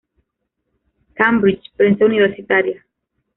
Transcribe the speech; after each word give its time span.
Cambridge 1.15 1.71
Prensa 1.77 2.05
universitaria. 2.05 2.83